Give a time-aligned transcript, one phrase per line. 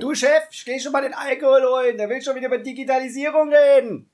[0.00, 4.10] Du Chef, steh schon mal den Alkohol holen, der will schon wieder über Digitalisierung reden.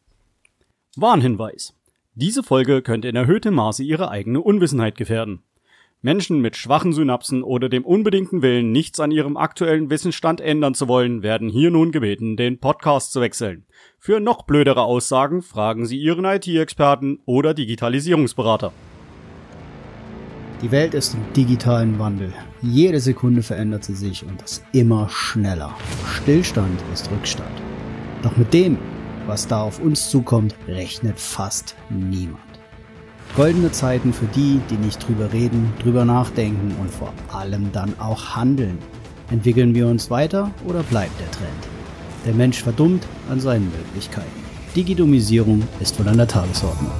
[0.96, 1.74] Warnhinweis.
[2.14, 5.44] Diese Folge könnte in erhöhtem Maße ihre eigene Unwissenheit gefährden.
[6.02, 10.88] Menschen mit schwachen Synapsen oder dem unbedingten Willen, nichts an ihrem aktuellen Wissensstand ändern zu
[10.88, 13.64] wollen, werden hier nun gebeten, den Podcast zu wechseln.
[13.98, 18.72] Für noch blödere Aussagen fragen Sie Ihren IT-Experten oder Digitalisierungsberater.
[20.62, 22.32] Die Welt ist im digitalen Wandel.
[22.62, 25.74] Jede Sekunde verändert sie sich und das immer schneller.
[26.14, 27.50] Stillstand ist Rückstand.
[28.22, 28.78] Doch mit dem,
[29.26, 32.40] was da auf uns zukommt, rechnet fast niemand.
[33.36, 38.34] Goldene Zeiten für die, die nicht drüber reden, drüber nachdenken und vor allem dann auch
[38.36, 38.78] handeln.
[39.30, 41.68] Entwickeln wir uns weiter oder bleibt der Trend?
[42.24, 44.46] Der Mensch verdummt an seinen Möglichkeiten.
[44.74, 46.92] Digitomisierung ist wohl an der Tagesordnung.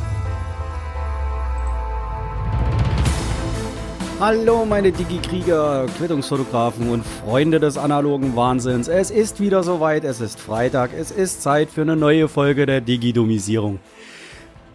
[4.19, 8.89] Hallo meine Digi-Krieger, Quittungsfotografen und Freunde des analogen Wahnsinns.
[8.89, 12.81] Es ist wieder soweit, es ist Freitag, es ist Zeit für eine neue Folge der
[12.81, 13.79] Digidomisierung.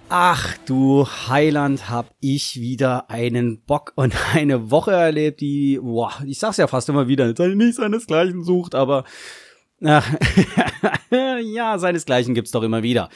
[0.09, 6.37] Ach du Heiland, hab ich wieder einen Bock und eine Woche erlebt, die, boah, ich
[6.37, 9.05] sag's ja fast immer wieder, nicht seinesgleichen sucht, aber
[9.83, 10.07] ach,
[11.41, 13.09] ja, seinesgleichen gibt's doch immer wieder.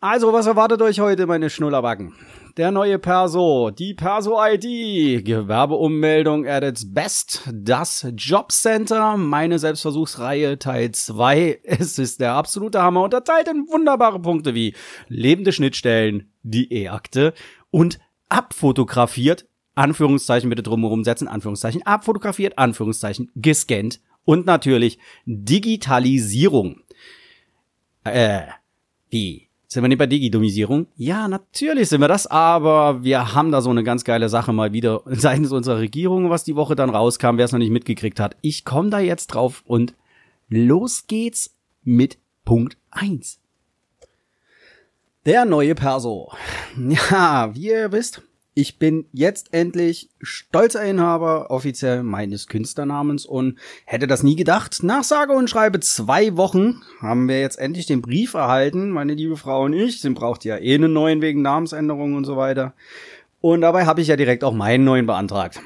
[0.00, 2.12] Also, was erwartet euch heute, meine Schnullerbacken?
[2.58, 11.60] Der neue Perso, die Perso-ID, Gewerbeummeldung at its best, das Jobcenter, meine Selbstversuchsreihe Teil 2.
[11.64, 14.74] Es ist der absolute Hammer, unterteilt in wunderbare Punkte wie
[15.08, 17.32] lebende Schnittstellen, die E-Akte
[17.70, 26.82] und abfotografiert, Anführungszeichen bitte drumherum setzen, Anführungszeichen, abfotografiert, Anführungszeichen, gescannt und natürlich Digitalisierung.
[28.04, 28.42] Äh,
[29.08, 29.45] wie?
[29.76, 30.86] Sind wir nicht bei Digitomisierung?
[30.96, 34.72] Ja, natürlich sind wir das, aber wir haben da so eine ganz geile Sache mal
[34.72, 38.38] wieder seitens unserer Regierung, was die Woche dann rauskam, wer es noch nicht mitgekriegt hat.
[38.40, 39.92] Ich komme da jetzt drauf und
[40.48, 43.38] los geht's mit Punkt eins.
[45.26, 46.32] Der neue Perso.
[47.10, 48.22] Ja, wie ihr wisst,
[48.58, 54.82] ich bin jetzt endlich stolzer Inhaber offiziell meines Künstlernamens und hätte das nie gedacht.
[54.82, 59.36] Nach sage und schreibe zwei Wochen haben wir jetzt endlich den Brief erhalten, meine liebe
[59.36, 60.00] Frau und ich.
[60.00, 62.72] Sie braucht ja eh einen neuen wegen Namensänderungen und so weiter.
[63.42, 65.60] Und dabei habe ich ja direkt auch meinen neuen beantragt.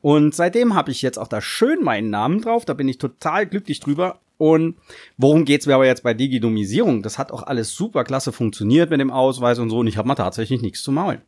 [0.00, 2.64] Und seitdem habe ich jetzt auch da schön meinen Namen drauf.
[2.64, 4.20] Da bin ich total glücklich drüber.
[4.38, 4.76] Und
[5.16, 7.02] worum geht's mir aber jetzt bei Digitomisierung?
[7.02, 9.78] Das hat auch alles super klasse funktioniert mit dem Ausweis und so.
[9.78, 11.22] Und ich habe mal tatsächlich nichts zu maulen.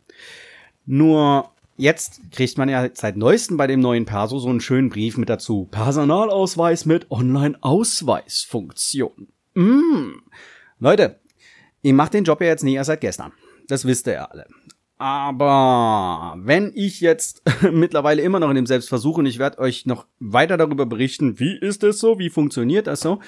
[0.90, 5.18] Nur jetzt kriegt man ja seit neuestem bei dem neuen Perso so einen schönen Brief
[5.18, 5.68] mit dazu.
[5.70, 9.28] Personalausweis mit Online-Ausweisfunktion.
[9.52, 10.12] Mm.
[10.78, 11.20] Leute,
[11.82, 13.32] ich mache den Job ja jetzt nie erst seit gestern.
[13.68, 14.46] Das wisst ihr ja alle.
[14.96, 20.06] Aber wenn ich jetzt mittlerweile immer noch in dem Selbstversuch und ich werde euch noch
[20.20, 23.20] weiter darüber berichten, wie ist es so, wie funktioniert das so,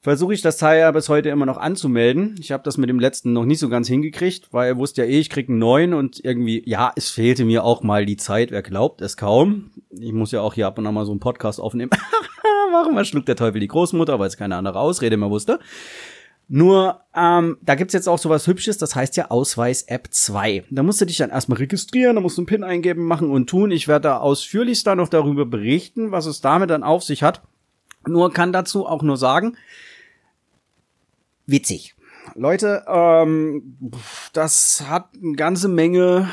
[0.00, 2.36] versuche ich das Teil ja bis heute immer noch anzumelden.
[2.38, 5.08] Ich habe das mit dem letzten noch nicht so ganz hingekriegt, weil er wusste ja
[5.08, 8.50] eh, ich krieg einen neuen und irgendwie, ja, es fehlte mir auch mal die Zeit,
[8.50, 9.70] wer glaubt es kaum.
[9.90, 11.90] Ich muss ja auch hier ab und an mal so einen Podcast aufnehmen.
[12.72, 15.58] Warum schluckt der Teufel die Großmutter, weil es keine andere Ausrede mehr wusste.
[16.50, 20.64] Nur, ähm, da gibt's jetzt auch sowas Hübsches, das heißt ja Ausweis-App 2.
[20.70, 23.50] Da musst du dich dann erstmal registrieren, da musst du einen PIN eingeben, machen und
[23.50, 23.70] tun.
[23.70, 27.42] Ich werde da ausführlichst dann noch darüber berichten, was es damit dann auf sich hat.
[28.06, 29.58] Nur kann dazu auch nur sagen,
[31.48, 31.96] witzig.
[32.34, 33.78] Leute, ähm,
[34.32, 36.30] das hat eine ganze Menge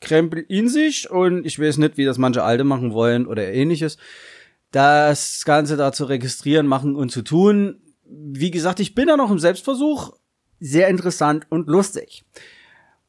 [0.00, 3.96] Krempel in sich und ich weiß nicht, wie das manche Alte machen wollen oder ähnliches.
[4.72, 7.80] Das Ganze da zu registrieren, machen und zu tun.
[8.04, 10.16] Wie gesagt, ich bin da noch im Selbstversuch.
[10.58, 12.24] Sehr interessant und lustig.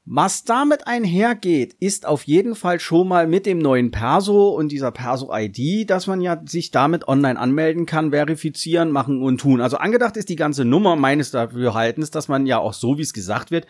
[0.06, 4.90] Was damit einhergeht, ist auf jeden Fall schon mal mit dem neuen Perso und dieser
[4.90, 9.62] Perso-ID, dass man ja sich damit online anmelden kann, verifizieren, machen und tun.
[9.62, 13.14] Also angedacht ist die ganze Nummer meines Dafürhaltens, dass man ja auch so, wie es
[13.14, 13.68] gesagt wird,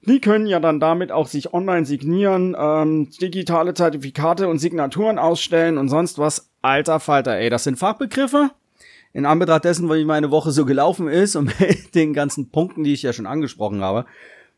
[0.00, 5.76] die können ja dann damit auch sich online signieren, ähm, digitale Zertifikate und Signaturen ausstellen
[5.76, 6.50] und sonst was.
[6.62, 8.50] Alter Falter, ey, das sind Fachbegriffe.
[9.12, 12.94] In Anbetracht dessen, wie meine Woche so gelaufen ist und mit den ganzen Punkten, die
[12.94, 14.06] ich ja schon angesprochen habe,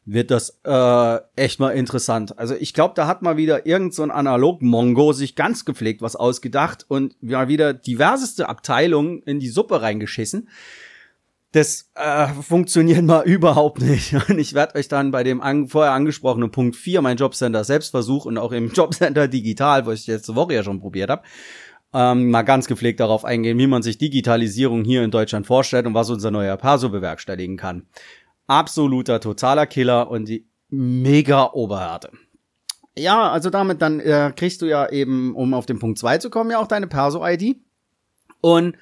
[0.06, 2.38] wird das äh, echt mal interessant.
[2.38, 6.14] Also ich glaube, da hat mal wieder irgend so ein Analog-Mongo sich ganz gepflegt was
[6.14, 10.48] ausgedacht und mal wieder diverseste Abteilungen in die Suppe reingeschissen.
[11.50, 14.14] Das äh, funktioniert mal überhaupt nicht.
[14.28, 18.26] Und ich werde euch dann bei dem an, vorher angesprochenen Punkt 4, mein Jobcenter Selbstversuch
[18.26, 21.22] und auch im Jobcenter Digital, wo ich letzte Woche ja schon probiert habe,
[21.92, 25.94] ähm, mal ganz gepflegt darauf eingehen, wie man sich Digitalisierung hier in Deutschland vorstellt und
[25.94, 27.88] was unser neuer Perso bewerkstelligen kann
[28.46, 32.10] absoluter totaler Killer und die mega Oberhärte.
[32.98, 36.30] Ja, also damit dann äh, kriegst du ja eben, um auf den Punkt 2 zu
[36.30, 37.56] kommen, ja auch deine Perso-ID.
[38.40, 38.76] Und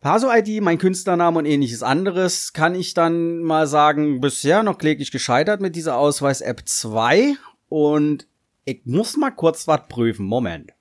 [0.00, 5.60] Perso-ID, mein Künstlername und ähnliches anderes, kann ich dann mal sagen, bisher noch kläglich gescheitert
[5.60, 7.36] mit dieser Ausweis-App 2
[7.68, 8.26] und
[8.64, 10.26] ich muss mal kurz was prüfen.
[10.26, 10.75] Moment.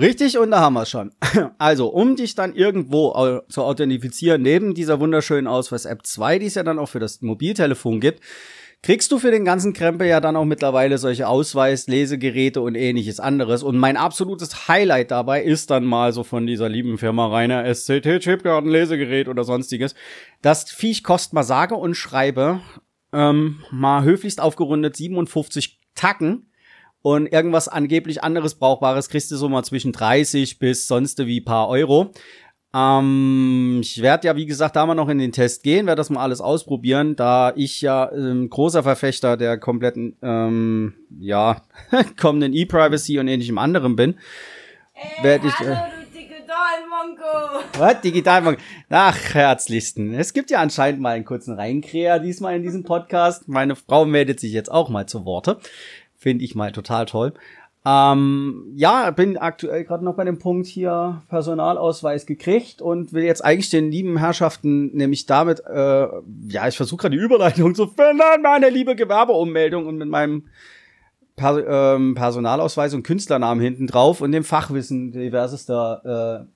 [0.00, 1.12] Richtig, und da haben wir es schon.
[1.58, 6.62] Also, um dich dann irgendwo zu authentifizieren, neben dieser wunderschönen Ausweis-App 2, die es ja
[6.62, 8.20] dann auch für das Mobiltelefon gibt,
[8.82, 13.20] kriegst du für den ganzen Krempel ja dann auch mittlerweile solche Ausweis, Lesegeräte und ähnliches
[13.20, 13.62] anderes.
[13.62, 18.20] Und mein absolutes Highlight dabei ist dann mal so von dieser lieben Firma Rainer SCT
[18.20, 19.94] Chipgarden Lesegerät oder sonstiges.
[20.40, 22.60] Das Viech kostet mal sage und schreibe
[23.12, 26.49] ähm, mal höflichst aufgerundet 57 Tacken
[27.02, 31.68] und irgendwas angeblich anderes Brauchbares kriegst du so mal zwischen 30 bis sonst wie paar
[31.68, 32.12] Euro.
[32.72, 36.10] Ähm, ich werde ja, wie gesagt, da mal noch in den Test gehen, werde das
[36.10, 41.62] mal alles ausprobieren, da ich ja ähm, großer Verfechter der kompletten, ähm, ja,
[42.20, 44.14] kommenden E-Privacy und ähnlichem anderen bin.
[44.94, 45.58] Ey, werde ich.
[45.58, 45.76] Hallo, äh,
[46.12, 47.64] du Digitalmonko!
[47.78, 48.00] Was?
[48.02, 48.60] Digitalmonko?
[48.88, 50.14] Ach, herzlichsten.
[50.14, 53.48] Es gibt ja anscheinend mal einen kurzen Reinkräher diesmal in diesem Podcast.
[53.48, 55.58] Meine Frau meldet sich jetzt auch mal zu Worte.
[56.20, 57.32] Finde ich mal total toll.
[57.86, 63.42] Ähm, ja, bin aktuell gerade noch bei dem Punkt hier Personalausweis gekriegt und will jetzt
[63.42, 66.06] eigentlich den lieben Herrschaften nämlich damit, äh,
[66.46, 70.48] ja, ich versuche gerade die Überleitung zu finden, meine liebe Gewerbeummeldung und mit meinem
[71.36, 76.46] per ähm, Personalausweis und Künstlernamen hinten drauf und dem Fachwissen diversester, äh,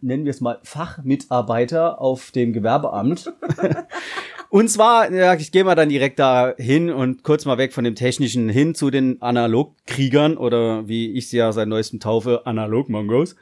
[0.00, 3.32] nennen wir es mal Fachmitarbeiter auf dem Gewerbeamt.
[4.50, 7.84] Und zwar, ja, ich gehe mal dann direkt da hin und kurz mal weg von
[7.84, 13.36] dem Technischen hin zu den Analogkriegern oder wie ich sie ja seit neuestem taufe, Analog-Mongos.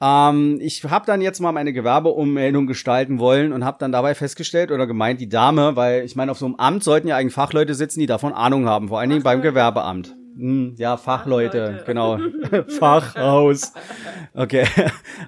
[0.00, 4.72] Ähm, ich habe dann jetzt mal meine Gewerbeummeldung gestalten wollen und habe dann dabei festgestellt
[4.72, 7.74] oder gemeint, die Dame, weil ich meine, auf so einem Amt sollten ja eigentlich Fachleute
[7.74, 10.16] sitzen, die davon Ahnung haben, vor allen Dingen beim Gewerbeamt.
[10.36, 11.86] Hm, ja, Fachleute, Fachleute.
[11.86, 12.18] genau.
[12.78, 13.72] Fachhaus.
[14.32, 14.66] Okay.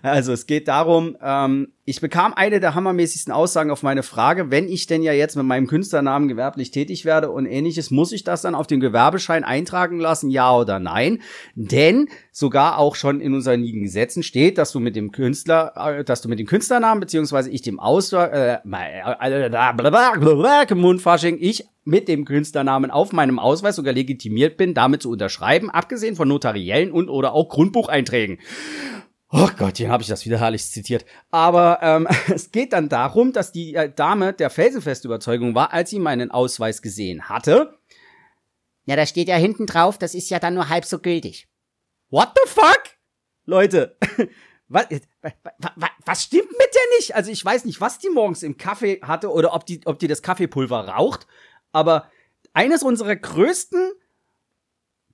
[0.02, 4.68] Also es geht darum, ähm, ich bekam eine der hammermäßigsten Aussagen auf meine Frage, wenn
[4.68, 8.42] ich denn ja jetzt mit meinem Künstlernamen gewerblich tätig werde und ähnliches, muss ich das
[8.42, 11.22] dann auf den Gewerbeschein eintragen lassen, ja oder nein?
[11.54, 16.20] Denn sogar auch schon in unseren Gesetzen steht, dass du mit dem Künstler, äh, dass
[16.20, 22.90] du mit dem Künstlernamen, beziehungsweise ich dem Ausdruck, äh, äh, Mundfasching, ich mit dem Künstlernamen
[22.90, 27.48] auf meinem Ausweis sogar legitimiert bin, damit zu unterschreiben, abgesehen von notariellen und oder auch
[27.48, 28.38] Grundbucheinträgen.
[29.30, 31.04] Oh Gott, hier habe ich das wieder herrlich zitiert.
[31.30, 35.90] Aber ähm, es geht dann darum, dass die äh, Dame der felsenfeste Überzeugung war, als
[35.90, 37.78] sie meinen Ausweis gesehen hatte.
[38.84, 41.48] Ja, da steht ja hinten drauf, das ist ja dann nur halb so gültig.
[42.10, 42.82] What the fuck?
[43.44, 43.96] Leute,
[44.68, 44.86] was,
[45.20, 47.14] was, was stimmt mit der nicht?
[47.14, 50.08] Also ich weiß nicht, was die morgens im Kaffee hatte oder ob die, ob die
[50.08, 51.26] das Kaffeepulver raucht,
[51.76, 52.10] aber
[52.54, 53.92] eines unserer größten,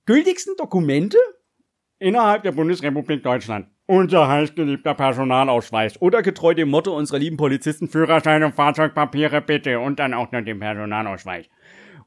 [0.05, 1.17] gültigsten Dokumente
[1.99, 6.01] innerhalb der Bundesrepublik Deutschland unser heißgeliebter Personalausweis.
[6.01, 9.79] Oder getreu dem Motto unserer lieben Polizisten, Führerschein und Fahrzeugpapiere bitte.
[9.79, 11.47] Und dann auch noch den Personalausweis.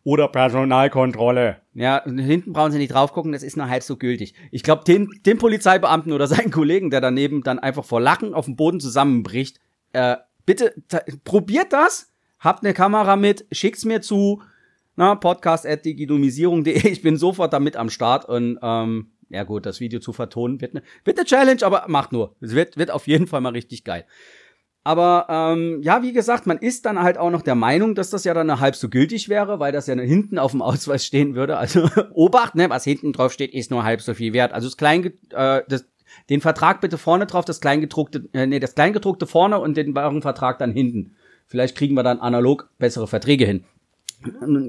[0.05, 1.61] Oder Personalkontrolle.
[1.75, 4.35] Ja, hinten brauchen Sie nicht drauf gucken, das ist nur halb so gültig.
[4.53, 8.47] Ich glaube, den, den Polizeibeamten oder seinen Kollegen, der daneben dann einfach vor Lachen auf
[8.47, 9.61] dem Boden zusammenbricht,
[9.93, 10.17] äh,
[10.47, 10.75] bitte
[11.25, 14.43] probiert das, habt eine Kamera mit, schickt's mir zu,
[14.97, 16.89] na, podcast.digidomisierung.de.
[16.89, 20.75] Ich bin sofort damit am Start und ähm, ja gut, das Video zu vertonen wird
[20.75, 22.37] eine, wird eine Challenge, aber macht nur.
[22.41, 24.05] Es wird, wird auf jeden Fall mal richtig geil.
[24.85, 28.23] Aber ähm, ja, wie gesagt, man ist dann halt auch noch der Meinung, dass das
[28.23, 31.57] ja dann halb so gültig wäre, weil das ja hinten auf dem Ausweis stehen würde.
[31.57, 34.53] Also Obacht, ne, was hinten drauf steht, ist nur halb so viel wert.
[34.53, 35.87] Also das Klein, äh, das,
[36.31, 40.23] den Vertrag bitte vorne drauf, das Kleingedruckte, äh, nee, das Kleingedruckte vorne und den wahren
[40.23, 41.17] Vertrag dann hinten.
[41.47, 43.65] Vielleicht kriegen wir dann analog bessere Verträge hin.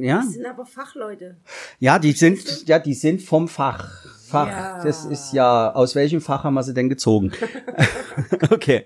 [0.01, 0.17] Ja.
[0.17, 1.38] Das sind aber Fachleute.
[1.79, 4.05] Ja, die sind, ja, die sind vom Fach.
[4.27, 4.48] Fach.
[4.48, 4.84] Ja.
[4.84, 7.31] Das ist ja, aus welchem Fach haben wir sie denn gezogen?
[8.51, 8.86] okay.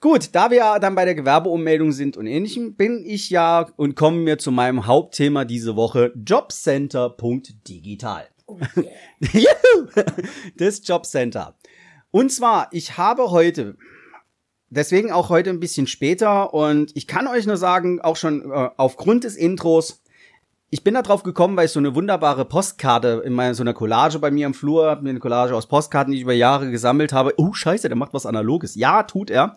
[0.00, 4.26] Gut, da wir dann bei der Gewerbeummeldung sind und ähnlichem, bin ich ja und kommen
[4.26, 8.26] wir zu meinem Hauptthema diese Woche, Jobcenter.digital.
[8.46, 8.58] Oh
[9.32, 9.54] yeah.
[10.56, 11.54] das Jobcenter.
[12.10, 13.76] Und zwar, ich habe heute,
[14.72, 18.70] deswegen auch heute ein bisschen später und ich kann euch nur sagen, auch schon äh,
[18.76, 20.02] aufgrund des Intros,
[20.70, 23.74] ich bin da drauf gekommen, weil ich so eine wunderbare Postkarte in meiner so einer
[23.74, 26.70] Collage bei mir im Flur, hab mir eine Collage aus Postkarten, die ich über Jahre
[26.70, 27.34] gesammelt habe.
[27.36, 28.74] Oh, scheiße, der macht was analoges.
[28.74, 29.56] Ja, tut er.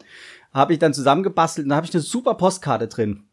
[0.53, 3.24] Habe ich dann zusammengebastelt und da habe ich eine super Postkarte drin.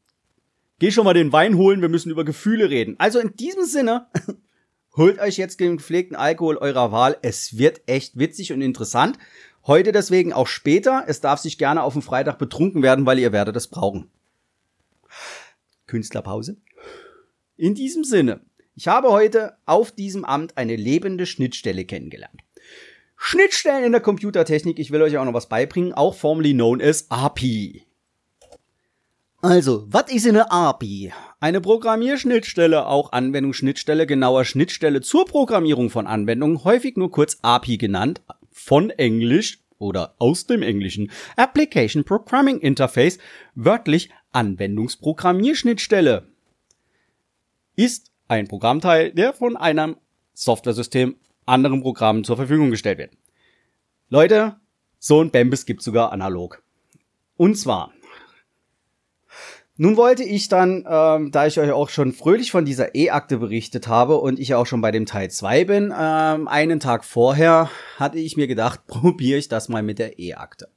[0.78, 2.94] Geh schon mal den Wein holen, wir müssen über Gefühle reden.
[2.98, 4.06] Also in diesem Sinne,
[4.96, 7.16] holt euch jetzt den gepflegten Alkohol eurer Wahl.
[7.22, 9.18] Es wird echt witzig und interessant.
[9.66, 11.04] Heute deswegen auch später.
[11.06, 14.10] Es darf sich gerne auf dem Freitag betrunken werden, weil ihr werdet es brauchen.
[15.86, 16.56] Künstlerpause.
[17.56, 18.40] In diesem Sinne,
[18.74, 22.40] ich habe heute auf diesem Amt eine lebende Schnittstelle kennengelernt.
[23.16, 24.80] Schnittstellen in der Computertechnik.
[24.80, 27.86] Ich will euch auch noch was beibringen, auch formerly known as API.
[29.42, 31.12] Also, was ist eine API?
[31.38, 38.22] Eine Programmierschnittstelle, auch Anwendungsschnittstelle, genauer Schnittstelle zur Programmierung von Anwendungen, häufig nur kurz API genannt,
[38.52, 43.18] von Englisch oder aus dem Englischen Application Programming Interface,
[43.54, 46.28] wörtlich Anwendungsprogrammierschnittstelle.
[47.74, 49.96] Ist ein Programmteil, der von einem
[50.34, 51.16] Softwaresystem
[51.46, 53.12] anderen Programmen zur Verfügung gestellt wird.
[54.08, 54.56] Leute,
[54.98, 56.62] so ein Bambis gibt sogar analog.
[57.36, 57.92] Und zwar
[59.82, 63.88] nun wollte ich dann, ähm, da ich euch auch schon fröhlich von dieser E-Akte berichtet
[63.88, 68.20] habe und ich auch schon bei dem Teil 2 bin, ähm, einen Tag vorher hatte
[68.20, 70.68] ich mir gedacht, probiere ich das mal mit der E-Akte.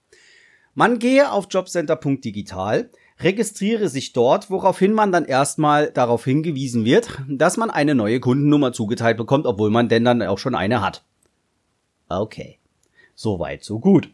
[0.74, 7.58] Man gehe auf jobcenter.digital, registriere sich dort, woraufhin man dann erstmal darauf hingewiesen wird, dass
[7.58, 11.04] man eine neue Kundennummer zugeteilt bekommt, obwohl man denn dann auch schon eine hat.
[12.10, 12.58] Okay.
[13.14, 14.10] Soweit, so gut.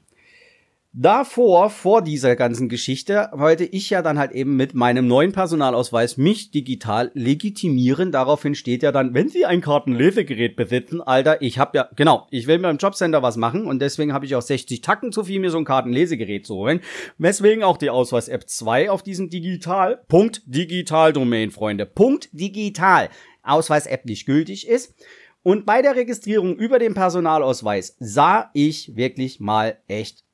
[0.94, 6.18] Davor, vor dieser ganzen Geschichte, wollte ich ja dann halt eben mit meinem neuen Personalausweis
[6.18, 8.12] mich digital legitimieren.
[8.12, 12.46] Daraufhin steht ja dann, wenn Sie ein Kartenlesegerät besitzen, Alter, ich habe ja, genau, ich
[12.46, 15.50] will beim Jobcenter was machen und deswegen habe ich auch 60 Tacken zu viel, mir
[15.50, 16.82] so ein Kartenlesegerät zu holen.
[17.18, 23.08] Weswegen auch die Ausweis-App 2 auf diesem Digital, Punkt Digital-Domain, Freunde, Punkt Digital,
[23.44, 24.94] Ausweis-App nicht gültig ist.
[25.42, 30.26] Und bei der Registrierung über den Personalausweis sah ich wirklich mal echt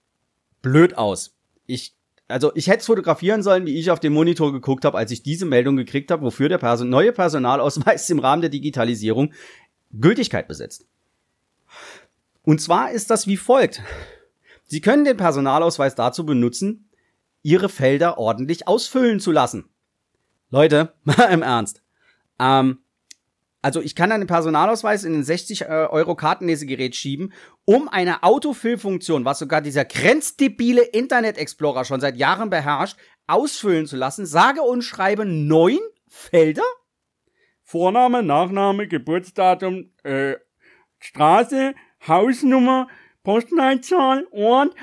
[0.67, 1.35] blöd aus.
[1.65, 1.95] Ich
[2.29, 5.23] also ich hätte es fotografieren sollen, wie ich auf dem Monitor geguckt habe, als ich
[5.23, 9.33] diese Meldung gekriegt habe, wofür der Person neue Personalausweis im Rahmen der Digitalisierung
[9.93, 10.85] Gültigkeit besitzt.
[12.43, 13.81] Und zwar ist das wie folgt.
[14.65, 16.89] Sie können den Personalausweis dazu benutzen,
[17.43, 19.69] Ihre Felder ordentlich ausfüllen zu lassen.
[20.49, 21.81] Leute, mal im Ernst.
[22.39, 22.79] Ähm,
[23.67, 27.33] also ich kann einen Personalausweis in ein 60 äh, schieben,
[27.65, 32.95] um eine Autofill-Funktion, was sogar dieser grenzdebile Internet Explorer schon seit Jahren beherrscht,
[33.27, 34.25] ausfüllen zu lassen.
[34.25, 36.63] Sage und schreibe neun Felder.
[37.61, 40.35] Vorname, Nachname, Geburtsdatum, äh,
[40.99, 41.75] Straße,
[42.07, 42.87] Hausnummer,
[43.23, 44.75] Postleitzahl, Ort.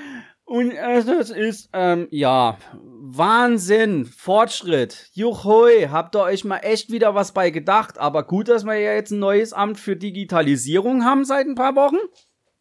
[0.47, 5.09] Und das ist, ähm, ja, Wahnsinn, Fortschritt.
[5.13, 7.99] Juhui, habt ihr euch mal echt wieder was bei gedacht.
[7.99, 11.75] Aber gut, dass wir ja jetzt ein neues Amt für Digitalisierung haben seit ein paar
[11.77, 11.97] Wochen.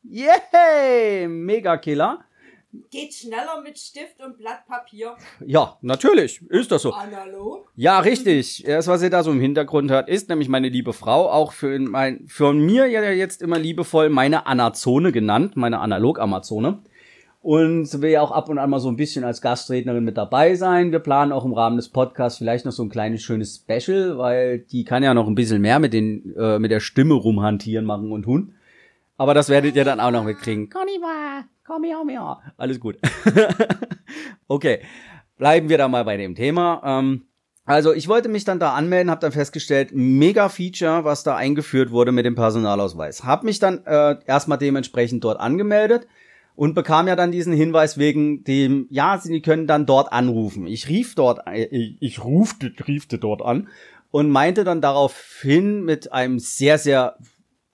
[0.03, 2.23] Yay, mega Killer.
[2.89, 5.15] Geht schneller mit Stift und Blatt Papier.
[5.45, 6.91] Ja, natürlich, ist das so.
[6.91, 7.69] Analog.
[7.75, 8.63] Ja, richtig.
[8.65, 11.77] Das, was ihr da so im Hintergrund hört, ist nämlich meine liebe Frau, auch für
[11.77, 16.81] mein, für mir ja jetzt immer liebevoll meine Anazone genannt, meine Analog-Amazone
[17.43, 20.93] und will auch ab und an mal so ein bisschen als Gastrednerin mit dabei sein.
[20.93, 24.59] Wir planen auch im Rahmen des Podcasts vielleicht noch so ein kleines schönes Special, weil
[24.59, 28.13] die kann ja noch ein bisschen mehr mit den äh, mit der Stimme rumhantieren, machen
[28.13, 28.55] und tun.
[29.17, 30.69] Aber das werdet ihr dann auch noch mitkriegen.
[30.69, 32.41] Konniwa, komm her, her.
[32.55, 32.95] Alles gut.
[34.47, 34.79] okay,
[35.37, 36.81] bleiben wir da mal bei dem Thema.
[36.85, 37.25] Ähm,
[37.65, 41.91] also ich wollte mich dann da anmelden, habe dann festgestellt, mega Feature, was da eingeführt
[41.91, 43.25] wurde mit dem Personalausweis.
[43.25, 46.07] Hab mich dann äh, erstmal dementsprechend dort angemeldet
[46.55, 50.67] und bekam ja dann diesen Hinweis wegen dem, ja, sie können dann dort anrufen.
[50.67, 53.69] Ich rief dort, äh, ich rufte, riefte dort an
[54.11, 57.17] und meinte dann daraufhin mit einem sehr, sehr,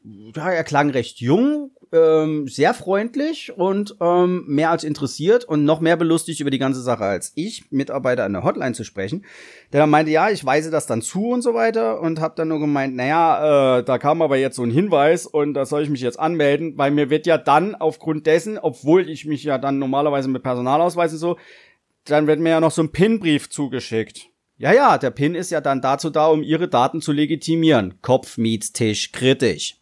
[0.04, 5.80] ja, er klang recht jung, ähm, sehr freundlich und ähm, mehr als interessiert und noch
[5.80, 9.26] mehr belustigt über die ganze Sache als ich, Mitarbeiter an der Hotline zu sprechen.
[9.74, 12.50] Der dann meinte, ja, ich weise das dann zu und so weiter und habe dann
[12.50, 15.90] nur gemeint, naja, äh, da kam aber jetzt so ein Hinweis und da soll ich
[15.90, 19.80] mich jetzt anmelden, weil mir wird ja dann aufgrund dessen, obwohl ich mich ja dann
[19.80, 21.38] normalerweise mit Personalausweis und so,
[22.06, 24.30] dann wird mir ja noch so ein PIN-Brief zugeschickt.
[24.58, 28.02] Ja, ja, der PIN ist ja dann dazu da, um ihre Daten zu legitimieren.
[28.02, 29.79] Kopf, Miet, Tisch, kritisch.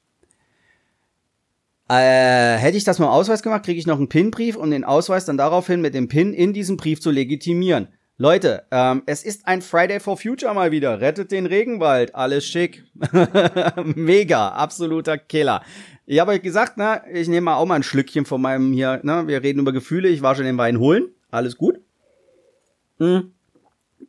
[1.90, 5.26] Äh, hätte ich das mit Ausweis gemacht, kriege ich noch einen PIN-Brief, um den Ausweis
[5.26, 7.88] dann daraufhin mit dem PIN in diesem Brief zu legitimieren.
[8.20, 11.00] Leute, ähm, es ist ein Friday for Future mal wieder.
[11.02, 12.16] Rettet den Regenwald.
[12.16, 12.84] Alles schick.
[13.96, 14.50] Mega.
[14.50, 15.62] Absoluter Killer.
[16.08, 19.02] Ich habe euch gesagt, ne, ich nehme mal auch mal ein Schlückchen von meinem hier,
[19.04, 20.10] ne, wir reden über Gefühle.
[20.10, 21.10] Ich war schon den Wein holen.
[21.30, 21.80] Alles gut.
[22.98, 23.34] Hm.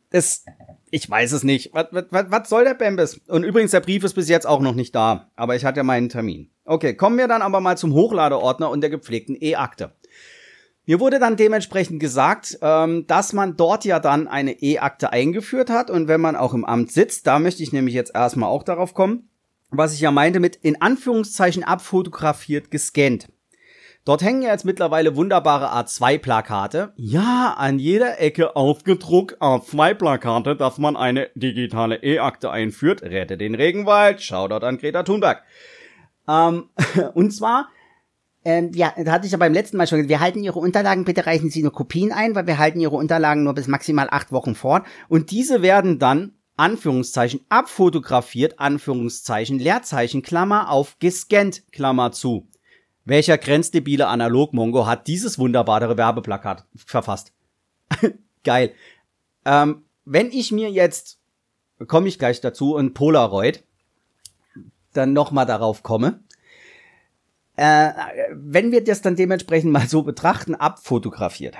[0.09, 0.43] Das,
[0.89, 1.71] ich weiß es nicht.
[1.73, 3.21] Was, was, was soll der Bambis?
[3.27, 5.29] Und übrigens, der Brief ist bis jetzt auch noch nicht da.
[5.35, 6.49] Aber ich hatte ja meinen Termin.
[6.69, 9.91] Okay, kommen wir dann aber mal zum Hochladeordner und der gepflegten E-Akte.
[10.85, 15.89] Mir wurde dann dementsprechend gesagt, ähm, dass man dort ja dann eine E-Akte eingeführt hat
[15.89, 18.93] und wenn man auch im Amt sitzt, da möchte ich nämlich jetzt erstmal auch darauf
[18.93, 19.29] kommen,
[19.71, 23.29] was ich ja meinte mit in Anführungszeichen abfotografiert gescannt.
[24.05, 26.93] Dort hängen ja jetzt mittlerweile wunderbare A2-Plakate.
[26.97, 33.01] Ja, an jeder Ecke aufgedruckt A2-Plakate, dass man eine digitale E-Akte einführt.
[33.01, 35.43] Rette den Regenwald, Shoutout an Greta Thunberg.
[36.29, 36.69] Ähm,
[37.13, 37.69] und zwar
[38.45, 41.03] Ähm, ja, da hatte ich ja beim letzten Mal schon gesagt, wir halten Ihre Unterlagen,
[41.03, 44.31] bitte reichen Sie nur Kopien ein, weil wir halten Ihre Unterlagen nur bis maximal acht
[44.31, 44.85] Wochen fort.
[45.09, 52.47] Und diese werden dann, Anführungszeichen, abfotografiert, Anführungszeichen, Leerzeichen, Klammer auf, gescannt, Klammer zu.
[53.03, 57.33] Welcher grenzdebile Analog-Mongo hat dieses wunderbare Werbeplakat verfasst?
[58.45, 58.71] Geil.
[59.45, 61.19] Ähm, wenn ich mir jetzt,
[61.87, 63.63] komme ich gleich dazu, ein Polaroid,
[64.93, 66.21] dann nochmal darauf komme,
[67.55, 67.89] äh,
[68.31, 71.55] wenn wir das dann dementsprechend mal so betrachten, abfotografiert.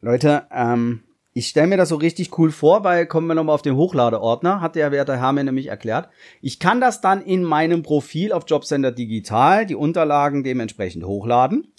[0.00, 3.62] Leute, ähm, ich stelle mir das so richtig cool vor, weil kommen wir nochmal auf
[3.62, 6.08] den Hochladeordner, hat der Werte Herr mir nämlich erklärt.
[6.40, 11.74] Ich kann das dann in meinem Profil auf Jobcenter Digital, die Unterlagen dementsprechend hochladen.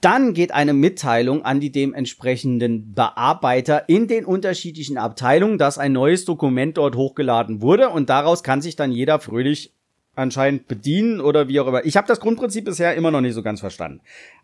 [0.00, 6.24] Dann geht eine Mitteilung an die dementsprechenden Bearbeiter in den unterschiedlichen Abteilungen, dass ein neues
[6.24, 9.74] Dokument dort hochgeladen wurde und daraus kann sich dann jeder fröhlich
[10.18, 11.84] anscheinend bedienen oder wie auch immer.
[11.84, 14.00] Ich habe das Grundprinzip bisher immer noch nicht so ganz verstanden.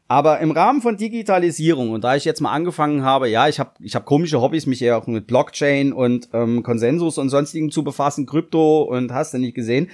[0.07, 3.71] Aber im Rahmen von Digitalisierung und da ich jetzt mal angefangen habe, ja, ich habe
[3.81, 7.85] ich hab komische Hobbys, mich eher auch mit Blockchain und ähm, Konsensus und sonstigen zu
[7.85, 9.91] befassen, Krypto und hast du nicht gesehen.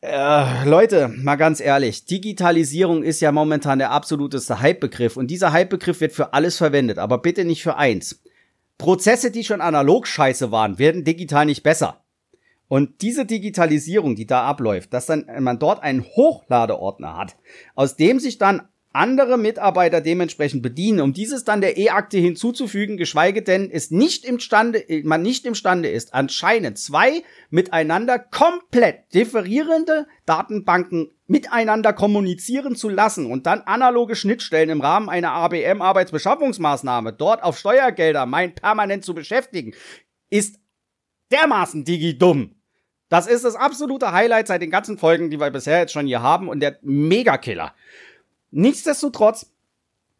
[0.00, 6.00] Äh, Leute, mal ganz ehrlich, Digitalisierung ist ja momentan der absoluteste Hype-Begriff und dieser Hype-Begriff
[6.00, 8.22] wird für alles verwendet, aber bitte nicht für eins.
[8.78, 12.00] Prozesse, die schon analog scheiße waren, werden digital nicht besser.
[12.70, 17.36] Und diese Digitalisierung, die da abläuft, dass dann man dort einen Hochladeordner hat,
[17.74, 23.42] aus dem sich dann andere Mitarbeiter dementsprechend bedienen, um dieses dann der E-Akte hinzuzufügen, geschweige
[23.42, 31.92] denn es nicht imstande, man nicht imstande ist, anscheinend zwei miteinander komplett differierende Datenbanken miteinander
[31.92, 38.54] kommunizieren zu lassen und dann analoge Schnittstellen im Rahmen einer ABM-Arbeitsbeschaffungsmaßnahme dort auf Steuergelder mein
[38.54, 39.74] permanent zu beschäftigen,
[40.30, 40.60] ist
[41.32, 42.59] dermaßen digi-dumm.
[43.10, 46.22] Das ist das absolute Highlight seit den ganzen Folgen, die wir bisher jetzt schon hier
[46.22, 47.74] haben und der Megakiller.
[48.52, 49.52] Nichtsdestotrotz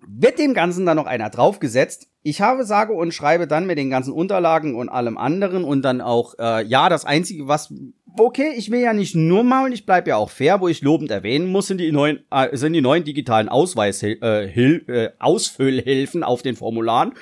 [0.06, 2.08] wird dem Ganzen dann noch einer draufgesetzt.
[2.22, 6.00] Ich habe sage und schreibe dann mit den ganzen Unterlagen und allem anderen und dann
[6.00, 7.72] auch, äh, ja, das Einzige, was,
[8.18, 11.10] okay, ich will ja nicht nur maulen, ich bleib ja auch fair, wo ich lobend
[11.10, 16.24] erwähnen muss, sind die neuen, äh, sind die neuen digitalen Ausweis, äh, Hil äh, Ausfüllhilfen
[16.24, 17.14] auf den Formularen.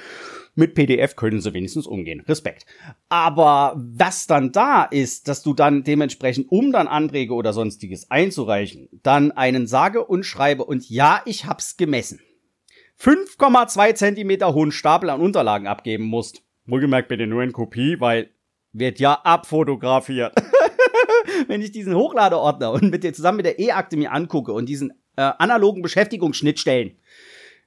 [0.59, 2.25] Mit PDF können sie wenigstens umgehen.
[2.27, 2.67] Respekt.
[3.09, 8.89] Aber was dann da ist, dass du dann dementsprechend, um dann Anträge oder sonstiges einzureichen,
[9.05, 12.19] dann einen sage und schreibe und ja, ich hab's gemessen.
[13.01, 16.43] 5,2 Zentimeter hohen Stapel an Unterlagen abgeben musst.
[16.67, 18.31] Wohlgemerkt bitte nur in Kopie, weil
[18.73, 20.35] wird ja abfotografiert.
[21.47, 24.91] Wenn ich diesen Hochladeordner und mit dir zusammen mit der E-Akte mir angucke und diesen
[25.15, 26.97] äh, analogen Beschäftigungsschnittstellen,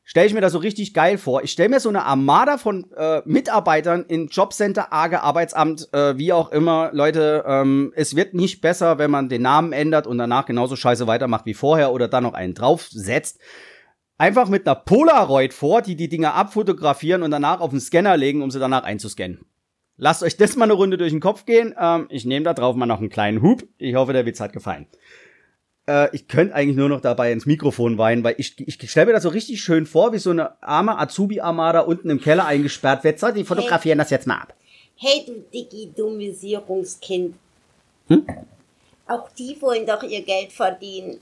[0.03, 1.43] stelle ich mir das so richtig geil vor.
[1.43, 6.33] Ich stelle mir so eine Armada von äh, Mitarbeitern in Jobcenter, AGE, Arbeitsamt, äh, wie
[6.33, 6.89] auch immer.
[6.93, 11.07] Leute, ähm, es wird nicht besser, wenn man den Namen ändert und danach genauso scheiße
[11.07, 13.39] weitermacht wie vorher oder dann noch einen draufsetzt.
[14.17, 18.41] Einfach mit einer Polaroid vor, die die Dinger abfotografieren und danach auf den Scanner legen,
[18.41, 19.45] um sie danach einzuscannen.
[19.97, 21.75] Lasst euch das mal eine Runde durch den Kopf gehen.
[21.79, 23.63] Ähm, ich nehme da drauf mal noch einen kleinen Hub.
[23.77, 24.87] Ich hoffe, der Witz hat gefallen.
[25.87, 29.13] Äh, ich könnte eigentlich nur noch dabei ins Mikrofon weinen, weil ich, ich stelle mir
[29.13, 33.19] das so richtig schön vor, wie so eine arme Azubi-Armada unten im Keller eingesperrt wird.
[33.19, 34.03] So, die fotografieren hey.
[34.03, 34.53] das jetzt mal ab.
[34.95, 37.35] Hey, du Digidomisierungskind.
[38.07, 38.25] Hm?
[39.07, 41.19] Auch die wollen doch ihr Geld verdienen.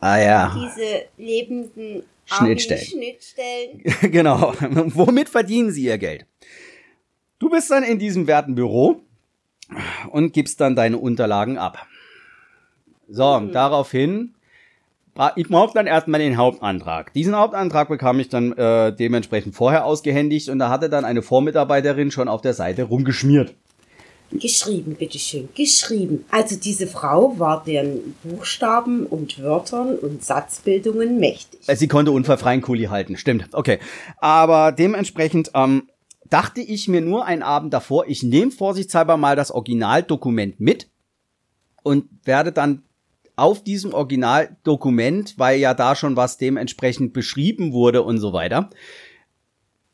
[0.00, 0.54] Ah ja.
[0.54, 2.84] Diese lebenden Schnittstellen.
[2.84, 3.82] Schnittstellen.
[4.12, 4.52] genau.
[4.94, 6.26] Womit verdienen sie ihr Geld?
[7.38, 9.00] Du bist dann in diesem werten Büro
[10.10, 11.86] und gibst dann deine Unterlagen ab.
[13.08, 13.52] So, mhm.
[13.52, 14.34] daraufhin,
[15.34, 17.12] ich brauche dann erstmal den Hauptantrag.
[17.12, 22.10] Diesen Hauptantrag bekam ich dann äh, dementsprechend vorher ausgehändigt und da hatte dann eine Vormitarbeiterin
[22.10, 23.54] schon auf der Seite rumgeschmiert.
[24.30, 26.26] Geschrieben, bitteschön, geschrieben.
[26.30, 31.60] Also diese Frau war den Buchstaben und Wörtern und Satzbildungen mächtig.
[31.66, 33.48] Äh, sie konnte unfallfreien Kuli halten, stimmt.
[33.52, 33.78] Okay.
[34.18, 35.88] Aber dementsprechend ähm,
[36.28, 40.90] dachte ich mir nur einen Abend davor, ich nehme vorsichtshalber mal das Originaldokument mit
[41.82, 42.82] und werde dann
[43.38, 48.70] auf diesem Originaldokument, weil ja da schon was dementsprechend beschrieben wurde und so weiter,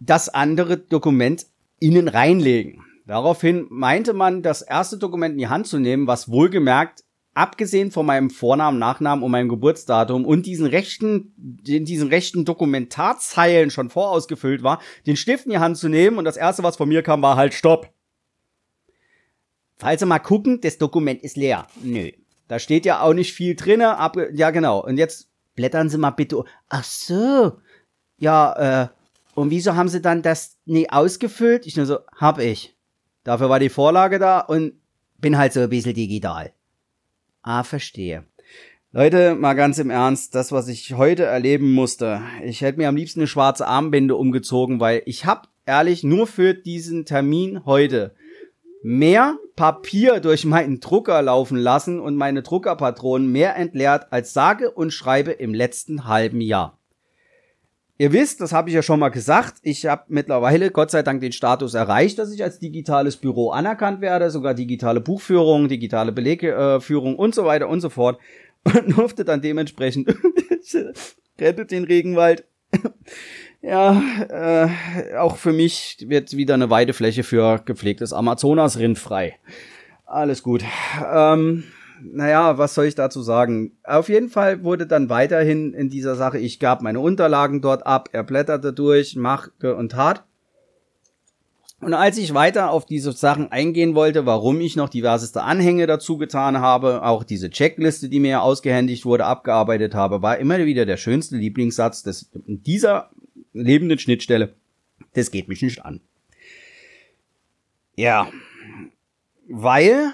[0.01, 1.47] das andere Dokument
[1.79, 2.83] innen reinlegen.
[3.07, 7.05] Daraufhin meinte man, das erste Dokument in die Hand zu nehmen, was wohlgemerkt,
[7.35, 13.91] abgesehen von meinem Vornamen, Nachnamen und meinem Geburtsdatum und diesen rechten, diesen rechten Dokumentarzeilen schon
[13.91, 17.03] vorausgefüllt war, den Stift in die Hand zu nehmen und das erste, was von mir
[17.03, 17.91] kam, war halt Stopp.
[19.77, 21.67] Falls Sie mal gucken, das Dokument ist leer.
[21.83, 22.11] Nö.
[22.49, 23.97] Da steht ja auch nicht viel drinne.
[23.97, 24.85] Ab, ja, genau.
[24.85, 26.45] Und jetzt blättern Sie mal bitte.
[26.69, 27.59] Ach so.
[28.19, 28.89] Ja, äh,
[29.35, 31.67] und wieso haben Sie dann das nie ausgefüllt?
[31.67, 32.77] Ich nur so, hab ich.
[33.25, 34.75] Dafür war die Vorlage da und
[35.19, 36.53] bin halt so ein bisschen digital.
[37.43, 38.25] Ah, verstehe.
[38.93, 42.97] Leute, mal ganz im Ernst, das, was ich heute erleben musste, ich hätte mir am
[42.97, 48.15] liebsten eine schwarze Armbinde umgezogen, weil ich habe ehrlich nur für diesen Termin heute
[48.85, 54.93] mehr Papier durch meinen Drucker laufen lassen und meine Druckerpatronen mehr entleert als sage und
[54.93, 56.79] schreibe im letzten halben Jahr.
[57.97, 61.23] Ihr wisst, das habe ich ja schon mal gesagt, ich habe mittlerweile Gott sei Dank
[61.23, 67.17] den Status erreicht, dass ich als digitales Büro anerkannt werde, sogar digitale Buchführung, digitale Belegführung
[67.17, 68.21] und so weiter und so fort
[68.65, 70.15] und durfte dann dementsprechend
[71.41, 72.45] rettet den Regenwald.
[73.65, 79.37] Ja, äh, auch für mich wird wieder eine Weidefläche für gepflegtes Amazonasrind frei.
[80.05, 80.63] Alles gut.
[81.13, 81.65] Ähm,
[82.03, 83.73] naja, was soll ich dazu sagen?
[83.83, 88.11] Auf jeden Fall wurde dann weiterhin in dieser Sache, ich gab meine Unterlagen dort ab,
[88.13, 90.25] er blätterte durch, machte und tat.
[91.81, 96.17] Und als ich weiter auf diese Sachen eingehen wollte, warum ich noch diverseste Anhänge dazu
[96.17, 100.97] getan habe, auch diese Checkliste, die mir ausgehändigt wurde, abgearbeitet habe, war immer wieder der
[100.97, 103.11] schönste Lieblingssatz des, dieser
[103.55, 104.55] lebenden Schnittstelle.
[105.15, 106.01] Das geht mich nicht an.
[107.97, 108.29] Ja,
[109.49, 110.13] weil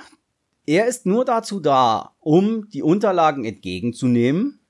[0.66, 4.60] er ist nur dazu da, um die Unterlagen entgegenzunehmen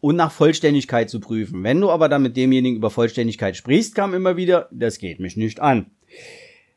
[0.00, 1.62] und nach Vollständigkeit zu prüfen.
[1.62, 5.36] Wenn du aber dann mit demjenigen über Vollständigkeit sprichst, kam immer wieder, das geht mich
[5.36, 5.90] nicht an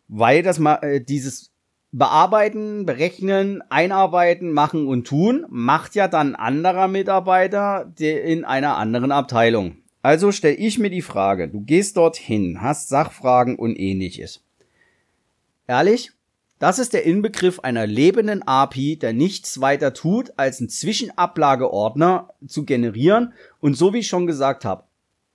[0.07, 1.51] weil das mal äh, dieses
[1.91, 9.77] Bearbeiten, Berechnen, Einarbeiten, Machen und Tun macht ja dann anderer Mitarbeiter in einer anderen Abteilung.
[10.07, 14.41] Also stelle ich mir die Frage, du gehst dorthin, hast Sachfragen und ähnliches.
[15.67, 16.13] Ehrlich?
[16.59, 22.63] Das ist der Inbegriff einer lebenden API, der nichts weiter tut, als einen Zwischenablageordner zu
[22.63, 24.85] generieren und so wie ich schon gesagt habe,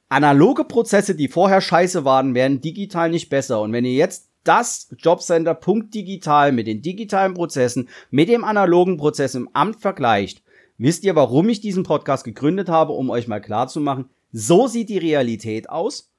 [0.09, 4.89] analoge Prozesse, die vorher scheiße waren, werden digital nicht besser und wenn ihr jetzt das
[4.97, 10.43] Jobcenter Punkt digital mit den digitalen Prozessen, mit dem analogen Prozess im Amt vergleicht,
[10.79, 14.67] wisst ihr, warum ich diesen Podcast gegründet habe, um euch mal klar zu machen, so
[14.67, 16.11] sieht die Realität aus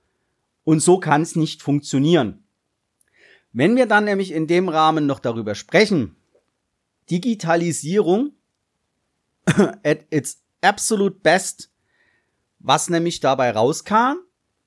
[0.64, 2.44] und so kann es nicht funktionieren.
[3.52, 6.16] Wenn wir dann nämlich in dem Rahmen noch darüber sprechen,
[7.10, 8.32] Digitalisierung
[9.84, 11.72] at its absolute best,
[12.60, 14.18] was nämlich dabei rauskam,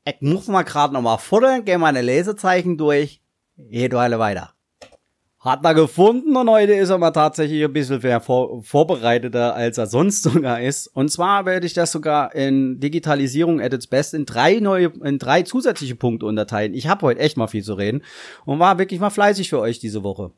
[0.05, 3.23] ich muss mal gerade nochmal fordern, gehe meine Lesezeichen durch,
[3.57, 4.56] geht alle weiter.
[5.47, 9.79] Hat er gefunden und heute ist er mal tatsächlich ein bisschen mehr vor, vorbereiteter, als
[9.79, 10.89] er sonst sogar ist.
[10.89, 15.21] Und zwar werde ich das sogar in Digitalisierung at its best in drei neue, in
[15.21, 16.75] drei zusätzliche Punkte unterteilen.
[16.75, 18.03] Ich habe heute echt mal viel zu reden
[18.45, 20.33] und war wirklich mal fleißig für euch diese Woche.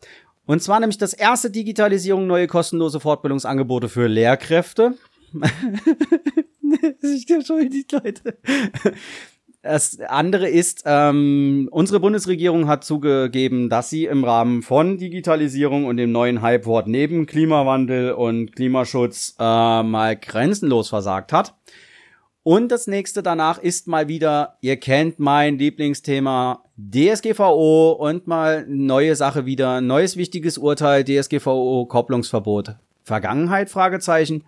[0.45, 4.93] Und zwar nämlich das erste Digitalisierung, neue kostenlose Fortbildungsangebote für Lehrkräfte.
[7.01, 8.37] ich schon die Leute.
[9.69, 15.99] Das andere ist, ähm, unsere Bundesregierung hat zugegeben, dass sie im Rahmen von Digitalisierung und
[15.99, 19.43] dem neuen Hypewort neben Klimawandel und Klimaschutz äh,
[19.83, 21.55] mal grenzenlos versagt hat.
[22.43, 29.17] Und das nächste danach ist mal wieder, ihr kennt mein Lieblingsthema DSGVO und mal neue
[29.17, 32.77] Sache wieder, neues wichtiges Urteil, DSGVO Kopplungsverbot.
[33.05, 33.69] Vergangenheit?
[33.69, 34.45] Fragezeichen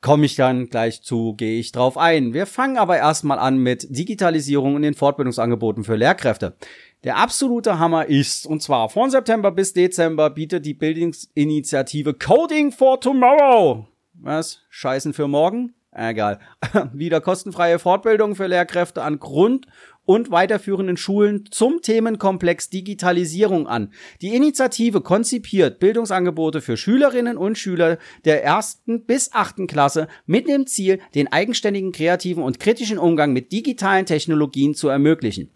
[0.00, 2.32] komme ich dann gleich zu, gehe ich drauf ein.
[2.32, 6.56] Wir fangen aber erstmal an mit Digitalisierung und den Fortbildungsangeboten für Lehrkräfte.
[7.04, 13.00] Der absolute Hammer ist, und zwar von September bis Dezember bietet die Bildungsinitiative Coding for
[13.00, 13.86] Tomorrow.
[14.14, 14.60] Was?
[14.68, 15.74] Scheißen für morgen?
[15.92, 16.38] Egal.
[16.92, 19.66] Wieder kostenfreie Fortbildung für Lehrkräfte an Grund-
[20.10, 23.92] und weiterführenden Schulen zum Themenkomplex Digitalisierung an.
[24.20, 30.66] Die Initiative konzipiert Bildungsangebote für Schülerinnen und Schüler der ersten bis achten Klasse mit dem
[30.66, 35.52] Ziel, den eigenständigen, kreativen und kritischen Umgang mit digitalen Technologien zu ermöglichen.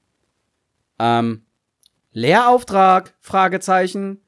[1.01, 1.43] Ähm,
[2.12, 3.17] Lehrauftrag?
[3.21, 4.21] Fragezeichen.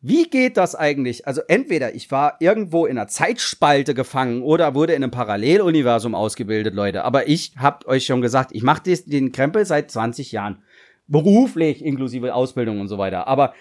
[0.00, 1.26] Wie geht das eigentlich?
[1.26, 6.74] Also entweder ich war irgendwo in einer Zeitspalte gefangen oder wurde in einem Paralleluniversum ausgebildet,
[6.74, 7.04] Leute.
[7.04, 10.62] Aber ich hab euch schon gesagt, ich mache den Krempel seit 20 Jahren.
[11.08, 13.26] Beruflich, inklusive Ausbildung und so weiter.
[13.26, 13.54] Aber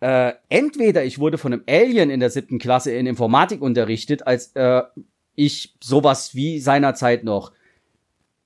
[0.00, 4.52] äh, entweder ich wurde von einem Alien in der siebten Klasse in Informatik unterrichtet, als
[4.56, 4.82] äh,
[5.36, 7.52] ich sowas wie seinerzeit noch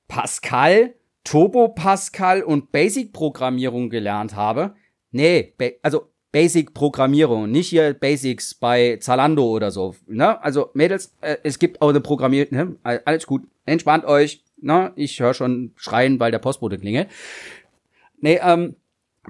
[0.09, 4.75] Pascal, Turbo Pascal und Basic-Programmierung gelernt habe.
[5.11, 9.95] Nee, also Basic-Programmierung, nicht hier Basics bei Zalando oder so.
[10.07, 10.43] Ne?
[10.43, 12.77] Also Mädels, äh, es gibt auch eine Programmierung, ne?
[12.83, 14.43] alles gut, entspannt euch.
[14.61, 14.93] Ne?
[14.97, 17.09] Ich höre schon schreien, weil der Postbote klingelt.
[18.21, 18.77] Nee, ähm,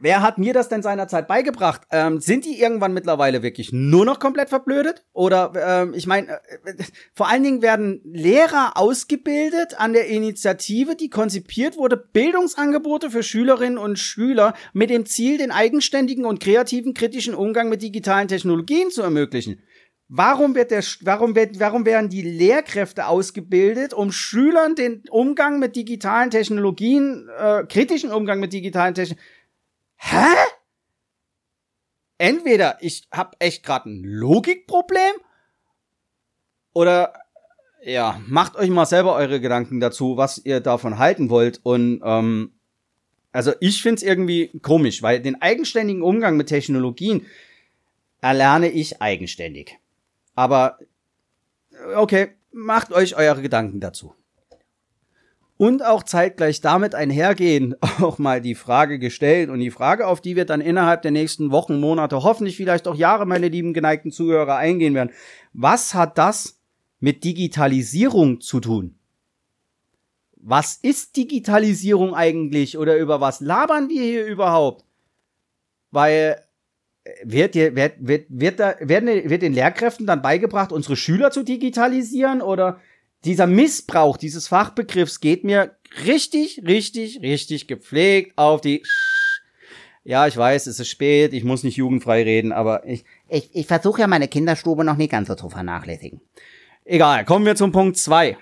[0.01, 1.83] Wer hat mir das denn seinerzeit beigebracht?
[1.91, 5.05] Ähm, sind die irgendwann mittlerweile wirklich nur noch komplett verblödet?
[5.13, 10.97] Oder ähm, ich meine, äh, äh, vor allen Dingen werden Lehrer ausgebildet an der Initiative,
[10.97, 16.95] die konzipiert wurde, Bildungsangebote für Schülerinnen und Schüler mit dem Ziel, den eigenständigen und kreativen
[16.95, 19.63] kritischen Umgang mit digitalen Technologien zu ermöglichen.
[20.09, 25.77] Warum wird der, warum wird, warum werden die Lehrkräfte ausgebildet, um Schülern den Umgang mit
[25.77, 29.27] digitalen Technologien, äh, kritischen Umgang mit digitalen Technologien?
[30.05, 30.35] Hä?
[32.19, 35.15] Entweder ich hab echt gerade ein Logikproblem
[36.73, 37.15] oder
[37.85, 42.53] ja, macht euch mal selber eure Gedanken dazu, was ihr davon halten wollt und ähm,
[43.31, 47.27] also ich find's irgendwie komisch, weil den eigenständigen Umgang mit Technologien
[48.21, 49.79] erlerne ich eigenständig.
[50.35, 50.79] Aber
[51.95, 54.15] okay, macht euch eure Gedanken dazu.
[55.63, 60.35] Und auch zeitgleich damit einhergehen, auch mal die Frage gestellt und die Frage, auf die
[60.35, 64.57] wir dann innerhalb der nächsten Wochen, Monate, hoffentlich vielleicht auch Jahre, meine lieben geneigten Zuhörer,
[64.57, 65.13] eingehen werden.
[65.53, 66.59] Was hat das
[66.99, 68.97] mit Digitalisierung zu tun?
[70.35, 74.85] Was ist Digitalisierung eigentlich oder über was labern wir hier überhaupt?
[75.93, 76.43] Weil
[77.23, 82.43] wird, wird, wird, wird, da, werden, wird den Lehrkräften dann beigebracht, unsere Schüler zu digitalisieren
[82.43, 82.81] oder
[83.25, 88.83] dieser Missbrauch dieses Fachbegriffs geht mir richtig, richtig, richtig gepflegt auf die
[90.05, 93.05] ja, ich weiß, es ist spät, ich muss nicht jugendfrei reden, aber ich.
[93.29, 96.21] Ich, ich versuche ja meine Kinderstube noch nicht ganz so zu vernachlässigen.
[96.85, 98.37] Egal, kommen wir zum Punkt zwei.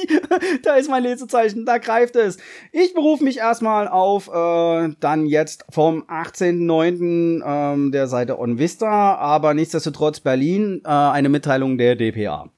[0.62, 2.38] da ist mein Lesezeichen, da greift es.
[2.72, 7.42] Ich berufe mich erstmal auf äh, dann jetzt vom 18.09.
[7.44, 12.50] Ähm, der Seite OnVista, aber nichtsdestotrotz Berlin, äh, eine Mitteilung der DPA.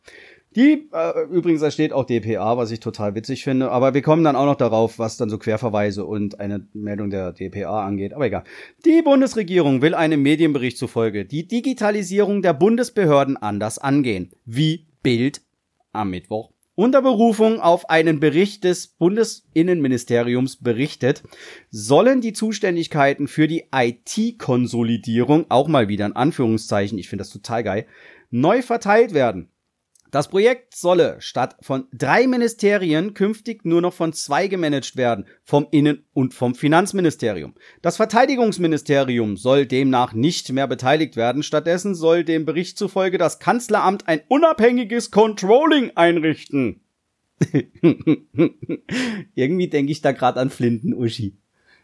[0.56, 4.22] Die, äh, übrigens, da steht auch DPA, was ich total witzig finde, aber wir kommen
[4.22, 8.26] dann auch noch darauf, was dann so Querverweise und eine Meldung der DPA angeht, aber
[8.26, 8.44] egal.
[8.84, 15.42] Die Bundesregierung will einem Medienbericht zufolge die Digitalisierung der Bundesbehörden anders angehen, wie Bild
[15.92, 21.22] am Mittwoch unter Berufung auf einen Bericht des Bundesinnenministeriums berichtet,
[21.70, 27.62] sollen die Zuständigkeiten für die IT-Konsolidierung, auch mal wieder in Anführungszeichen, ich finde das total
[27.62, 27.86] geil,
[28.30, 29.50] neu verteilt werden.
[30.14, 35.66] Das Projekt solle statt von drei Ministerien künftig nur noch von zwei gemanagt werden, vom
[35.72, 37.54] Innen- und vom Finanzministerium.
[37.82, 44.06] Das Verteidigungsministerium soll demnach nicht mehr beteiligt werden, stattdessen soll dem Bericht zufolge das Kanzleramt
[44.06, 46.80] ein unabhängiges Controlling einrichten.
[49.34, 51.36] Irgendwie denke ich da gerade an Flinten-Uschi.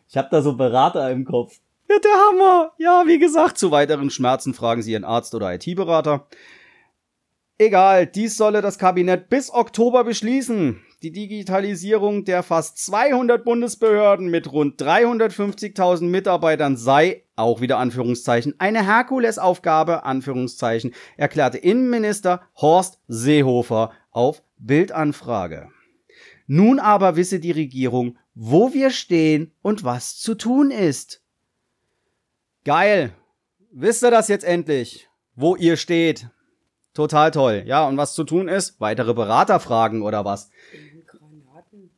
[0.09, 1.59] Ich habe da so Berater im Kopf.
[1.89, 2.71] Ja, der Hammer!
[2.79, 6.29] Ja, wie gesagt, zu weiteren Schmerzen fragen Sie Ihren Arzt oder IT-Berater.
[7.61, 10.81] Egal, dies solle das Kabinett bis Oktober beschließen.
[11.03, 18.87] Die Digitalisierung der fast 200 Bundesbehörden mit rund 350.000 Mitarbeitern sei, auch wieder Anführungszeichen, eine
[18.87, 25.69] Herkulesaufgabe, Anführungszeichen, erklärte Innenminister Horst Seehofer auf Bildanfrage.
[26.47, 31.23] Nun aber wisse die Regierung, wo wir stehen und was zu tun ist.
[32.65, 33.13] Geil.
[33.71, 35.11] Wisst ihr das jetzt endlich?
[35.35, 36.31] Wo ihr steht?
[37.01, 37.63] Total toll.
[37.65, 38.79] Ja, und was zu tun ist?
[38.79, 40.51] Weitere Berater fragen oder was?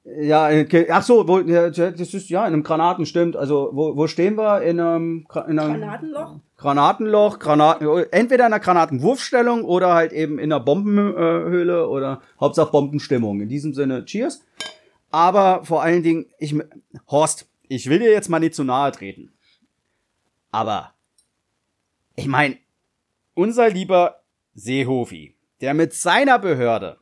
[0.05, 0.87] Ja, okay.
[0.91, 3.35] ach so, wo, ja, das ist ja in einem Granaten stimmt.
[3.35, 6.37] Also wo, wo stehen wir in einem, in einem Granatenloch?
[6.57, 13.41] Granatenloch, Granaten, entweder in einer Granatenwurfstellung oder halt eben in einer Bombenhöhle oder Hauptsache Bombenstimmung.
[13.41, 14.45] In diesem Sinne, Cheers.
[15.11, 16.55] Aber vor allen Dingen, ich,
[17.11, 19.33] Horst, ich will dir jetzt mal nicht zu nahe treten.
[20.53, 20.93] Aber
[22.15, 22.57] ich meine,
[23.35, 24.22] unser lieber
[24.55, 26.99] Seehofi, der mit seiner Behörde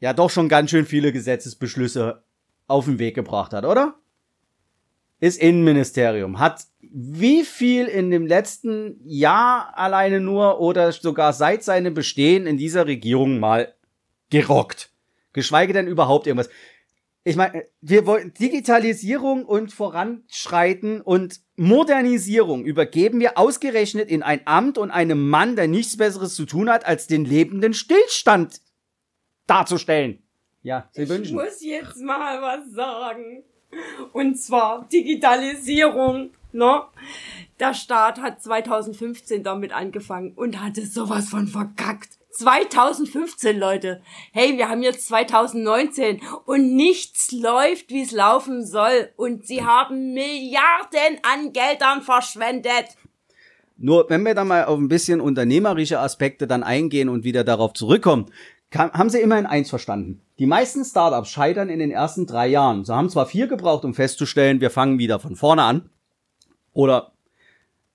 [0.00, 2.24] ja doch schon ganz schön viele Gesetzesbeschlüsse
[2.66, 3.96] auf den Weg gebracht hat, oder?
[5.20, 11.92] Ist Innenministerium, hat wie viel in dem letzten Jahr alleine nur oder sogar seit seinem
[11.92, 13.74] Bestehen in dieser Regierung mal
[14.30, 14.90] gerockt.
[15.32, 16.50] Geschweige denn überhaupt irgendwas
[17.22, 24.78] ich meine, wir wollen Digitalisierung und Voranschreiten und Modernisierung übergeben wir ausgerechnet in ein Amt
[24.78, 28.62] und einem Mann, der nichts Besseres zu tun hat, als den lebenden Stillstand
[29.46, 30.22] darzustellen.
[30.62, 31.38] Ja, Sie ich wünschen.
[31.38, 33.44] Ich muss jetzt mal was sagen.
[34.12, 36.82] Und zwar Digitalisierung, ne?
[37.58, 42.19] Der Staat hat 2015 damit angefangen und hatte sowas von verkackt.
[42.32, 44.02] 2015, Leute.
[44.32, 49.10] Hey, wir haben jetzt 2019 und nichts läuft, wie es laufen soll.
[49.16, 52.96] Und sie haben Milliarden an Geldern verschwendet.
[53.76, 57.72] Nur wenn wir dann mal auf ein bisschen unternehmerische Aspekte dann eingehen und wieder darauf
[57.72, 58.26] zurückkommen,
[58.70, 60.20] kann, haben sie immerhin eins verstanden.
[60.38, 62.84] Die meisten Startups scheitern in den ersten drei Jahren.
[62.84, 65.90] Sie haben zwar vier gebraucht, um festzustellen, wir fangen wieder von vorne an.
[66.72, 67.12] Oder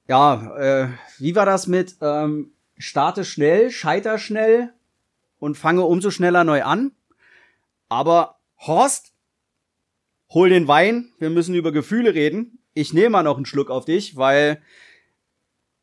[0.08, 0.88] ja, äh,
[1.20, 4.74] wie war das mit ähm, starte schnell, scheiter schnell
[5.40, 6.92] und fange umso schneller neu an.
[7.90, 9.14] Aber Horst,
[10.30, 12.60] hol den Wein, wir müssen über Gefühle reden.
[12.74, 14.62] Ich nehme mal noch einen Schluck auf dich, weil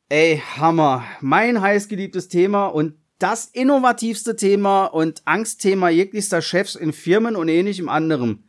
[0.09, 1.05] ey, Hammer.
[1.21, 7.89] Mein heißgeliebtes Thema und das innovativste Thema und Angstthema jeglichster Chefs in Firmen und ähnlichem
[7.89, 8.45] anderem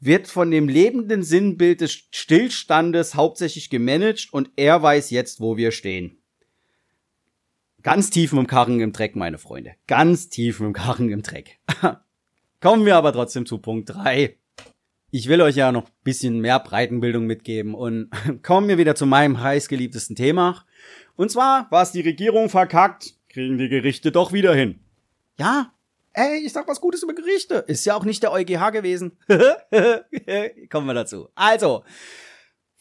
[0.00, 5.72] wird von dem lebenden Sinnbild des Stillstandes hauptsächlich gemanagt und er weiß jetzt, wo wir
[5.72, 6.18] stehen.
[7.84, 9.74] Ganz tief im Karren im Dreck, meine Freunde.
[9.86, 11.58] Ganz tief im Karren im Dreck.
[12.62, 14.38] Kommen wir aber trotzdem zu Punkt drei.
[15.10, 18.08] Ich will euch ja noch bisschen mehr Breitenbildung mitgeben und
[18.42, 20.64] kommen wir wieder zu meinem heißgeliebtesten Thema.
[21.14, 24.80] Und zwar, was die Regierung verkackt, kriegen die Gerichte doch wieder hin.
[25.38, 25.70] Ja,
[26.14, 27.64] ey, ich sag was Gutes über Gerichte.
[27.66, 29.18] Ist ja auch nicht der EuGH gewesen.
[30.70, 31.28] Kommen wir dazu.
[31.34, 31.84] Also,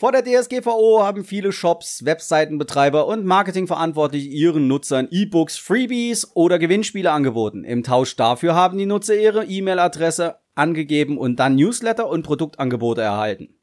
[0.03, 7.09] vor der DSGVO haben viele Shops, Webseitenbetreiber und Marketingverantwortliche ihren Nutzern E-Books, Freebies oder Gewinnspiele
[7.09, 7.63] angeboten.
[7.63, 13.55] Im Tausch dafür haben die Nutzer ihre E-Mail-Adresse angegeben und dann Newsletter und Produktangebote erhalten.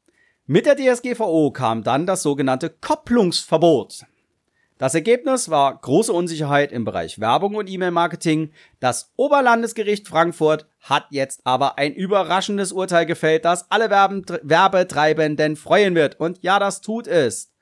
[0.47, 4.07] Mit der DSGVO kam dann das sogenannte Kopplungsverbot.
[4.81, 8.49] Das Ergebnis war große Unsicherheit im Bereich Werbung und E-Mail-Marketing.
[8.79, 16.19] Das Oberlandesgericht Frankfurt hat jetzt aber ein überraschendes Urteil gefällt, das alle Werbetreibenden freuen wird.
[16.19, 17.53] Und ja, das tut es.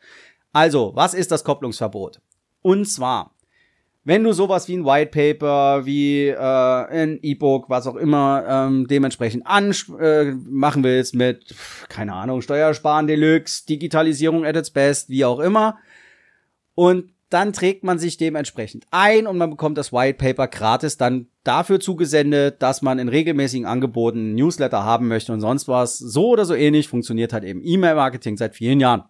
[0.53, 2.21] Also, was ist das Kopplungsverbot?
[2.61, 3.35] Und zwar,
[4.05, 8.87] wenn du sowas wie ein White Paper, wie äh, ein E-Book, was auch immer ähm,
[8.87, 11.53] dementsprechend äh, machen willst mit,
[11.89, 15.79] keine Ahnung, Steuersparen Deluxe, Digitalisierung at its best, wie auch immer,
[16.79, 21.27] und dann trägt man sich dementsprechend ein und man bekommt das White Paper gratis dann
[21.43, 25.97] dafür zugesendet, dass man in regelmäßigen Angeboten Newsletter haben möchte und sonst was.
[25.97, 29.03] So oder so ähnlich funktioniert halt eben E-Mail-Marketing seit vielen Jahren.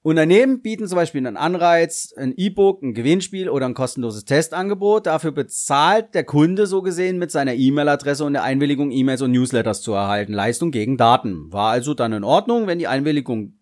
[0.00, 5.04] Unternehmen bieten zum Beispiel einen Anreiz, ein E-Book, ein Gewinnspiel oder ein kostenloses Testangebot.
[5.04, 9.82] Dafür bezahlt der Kunde so gesehen mit seiner E-Mail-Adresse und der Einwilligung, E-Mails und Newsletters
[9.82, 10.32] zu erhalten.
[10.32, 11.52] Leistung gegen Daten.
[11.52, 13.58] War also dann in Ordnung, wenn die Einwilligung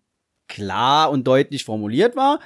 [0.53, 2.39] klar und deutlich formuliert war.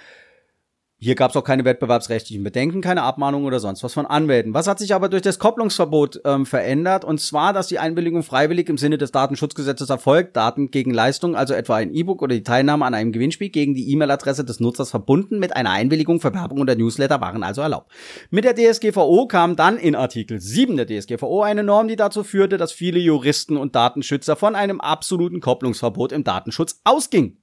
[0.99, 4.55] Hier gab es auch keine wettbewerbsrechtlichen Bedenken, keine Abmahnungen oder sonst was von Anwälten.
[4.55, 7.05] Was hat sich aber durch das Kopplungsverbot ähm, verändert?
[7.05, 11.53] Und zwar, dass die Einwilligung freiwillig im Sinne des Datenschutzgesetzes erfolgt, Daten gegen Leistung, also
[11.53, 15.37] etwa ein E-Book oder die Teilnahme an einem Gewinnspiel gegen die E-Mail-Adresse des Nutzers verbunden
[15.37, 17.91] mit einer Einwilligung für Werbung oder Newsletter waren also erlaubt.
[18.31, 22.57] Mit der DSGVO kam dann in Artikel 7 der DSGVO eine Norm, die dazu führte,
[22.57, 27.37] dass viele Juristen und Datenschützer von einem absoluten Kopplungsverbot im Datenschutz ausgingen.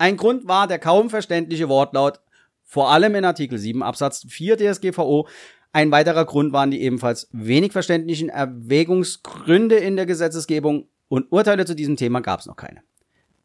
[0.00, 2.20] Ein Grund war der kaum verständliche Wortlaut,
[2.64, 5.28] vor allem in Artikel 7 Absatz 4 DSGVO.
[5.72, 11.74] Ein weiterer Grund waren die ebenfalls wenig verständlichen Erwägungsgründe in der Gesetzesgebung und Urteile zu
[11.74, 12.80] diesem Thema gab es noch keine.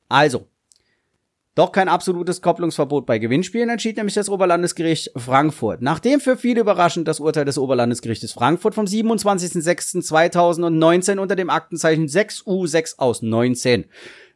[0.08, 0.48] Also,
[1.56, 5.82] doch kein absolutes Kopplungsverbot bei Gewinnspielen entschied nämlich das Oberlandesgericht Frankfurt.
[5.82, 12.98] Nachdem für viele überraschend das Urteil des Oberlandesgerichtes Frankfurt vom 27.06.2019 unter dem Aktenzeichen 6U6
[12.98, 13.88] aus 19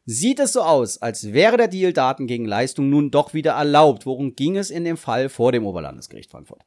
[0.05, 4.05] sieht es so aus, als wäre der Deal Daten gegen Leistung nun doch wieder erlaubt.
[4.05, 6.61] Worum ging es in dem Fall vor dem Oberlandesgericht Frankfurt?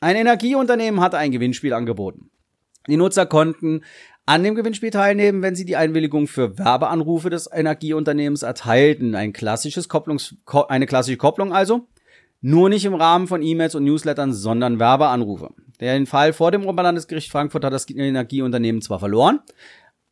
[0.00, 2.30] Ein Energieunternehmen hatte ein Gewinnspiel angeboten.
[2.86, 3.82] Die Nutzer konnten
[4.26, 9.14] an dem Gewinnspiel teilnehmen, wenn sie die Einwilligung für Werbeanrufe des Energieunternehmens erteilten.
[9.14, 10.36] Ein klassisches Kopplungs
[10.68, 11.86] eine klassische Kopplung also.
[12.40, 15.50] Nur nicht im Rahmen von E-Mails und Newslettern, sondern Werbeanrufe.
[15.80, 19.40] Der Fall vor dem Oberlandesgericht Frankfurt hat das Energieunternehmen zwar verloren,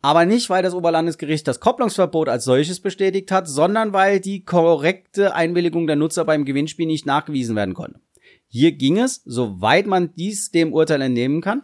[0.04, 5.34] aber nicht, weil das Oberlandesgericht das Kopplungsverbot als solches bestätigt hat, sondern weil die korrekte
[5.34, 8.00] Einwilligung der Nutzer beim Gewinnspiel nicht nachgewiesen werden konnte.
[8.46, 11.62] Hier ging es, soweit man dies dem Urteil entnehmen kann,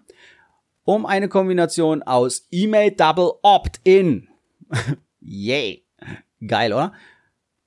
[0.84, 4.28] um eine Kombination aus E-Mail Double Opt-in.
[5.20, 5.84] Yay.
[6.46, 6.94] Geil, oder?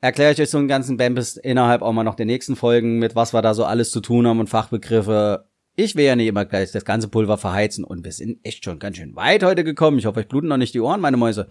[0.01, 3.15] Erkläre ich euch so einen ganzen Bambus innerhalb auch mal noch der nächsten Folgen, mit
[3.15, 6.45] was wir da so alles zu tun haben und Fachbegriffe ich will ja nicht immer
[6.45, 9.97] gleich das ganze Pulver verheizen und wir sind echt schon ganz schön weit heute gekommen.
[9.97, 11.49] Ich hoffe, euch bluten noch nicht die Ohren, meine Mäuse.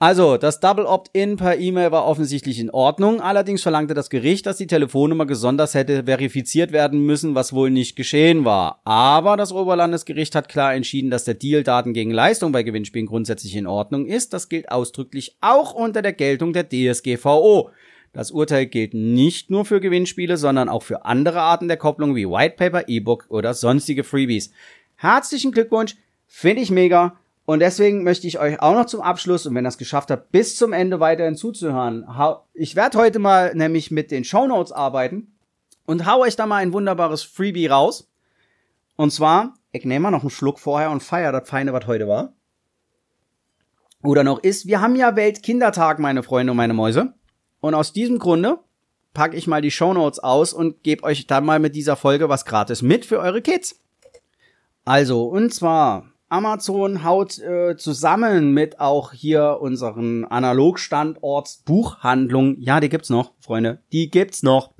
[0.00, 3.20] Also, das Double Opt-in per E-Mail war offensichtlich in Ordnung.
[3.20, 7.96] Allerdings verlangte das Gericht, dass die Telefonnummer gesondert hätte verifiziert werden müssen, was wohl nicht
[7.96, 8.80] geschehen war.
[8.84, 13.56] Aber das Oberlandesgericht hat klar entschieden, dass der Deal Daten gegen Leistung bei Gewinnspielen grundsätzlich
[13.56, 14.32] in Ordnung ist.
[14.32, 17.70] Das gilt ausdrücklich auch unter der Geltung der DSGVO.
[18.18, 22.28] Das Urteil gilt nicht nur für Gewinnspiele, sondern auch für andere Arten der Kopplung wie
[22.28, 24.50] Whitepaper, E-Book oder sonstige Freebies.
[24.96, 25.94] Herzlichen Glückwunsch,
[26.26, 27.16] finde ich mega.
[27.44, 30.32] Und deswegen möchte ich euch auch noch zum Abschluss, und wenn ihr es geschafft habt,
[30.32, 32.08] bis zum Ende weiterhin zuzuhören.
[32.54, 35.38] Ich werde heute mal nämlich mit den Show Notes arbeiten
[35.86, 38.10] und hau euch da mal ein wunderbares Freebie raus.
[38.96, 42.08] Und zwar, ich nehme mal noch einen Schluck vorher und feier das Feine, was heute
[42.08, 42.32] war.
[44.02, 47.14] Oder noch ist, wir haben ja Weltkindertag, meine Freunde und meine Mäuse.
[47.60, 48.58] Und aus diesem Grunde
[49.14, 52.28] packe ich mal die Show Notes aus und gebe euch dann mal mit dieser Folge
[52.28, 53.80] was gratis mit für eure Kids.
[54.84, 62.88] Also, und zwar Amazon haut äh, zusammen mit auch hier unseren Analogstandorts Buchhandlung, ja, die
[62.88, 64.72] gibt's noch, Freunde, die gibt's noch.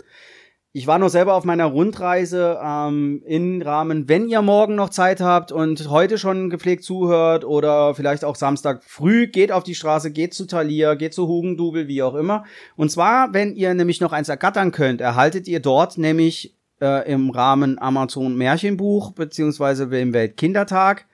[0.79, 5.21] Ich war noch selber auf meiner Rundreise ähm, im Rahmen, wenn ihr morgen noch Zeit
[5.21, 10.13] habt und heute schon gepflegt zuhört oder vielleicht auch Samstag früh, geht auf die Straße,
[10.13, 12.45] geht zu Thalia, geht zu Hugendubel, wie auch immer.
[12.77, 17.31] Und zwar, wenn ihr nämlich noch eins ergattern könnt, erhaltet ihr dort nämlich äh, im
[17.31, 21.07] Rahmen Amazon Märchenbuch beziehungsweise im Weltkindertag